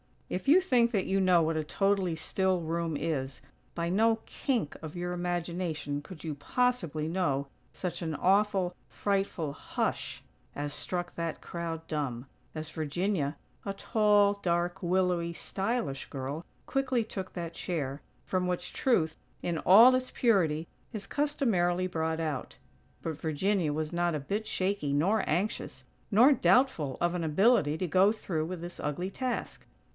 [0.29, 3.41] If you think that you know what a totally still room is,
[3.75, 10.23] by no kink of your imagination could you possibly know such an awful, frightful hush
[10.55, 12.25] as struck that crowd dumb,
[12.55, 13.35] as Virginia,
[13.65, 19.93] a tall, dark, willowy, stylish girl quickly took that chair, from which Truth, in all
[19.93, 22.55] its purity, is customarily brought out.
[23.03, 27.87] But Virginia was not a bit shaky nor anxious, nor doubtful of an ability to
[27.87, 29.65] go through with this ugly task.